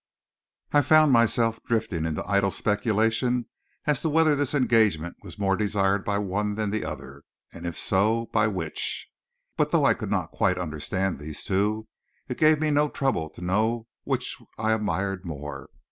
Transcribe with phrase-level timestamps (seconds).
[0.71, 3.45] I found myself drifting into idle speculation
[3.85, 7.21] as to whether this engagement was more desired by one than the other,
[7.53, 9.09] and if so, by which.
[9.57, 11.87] But though I could not quite understand these two,
[12.27, 15.69] it gave me no trouble to know which I admired more.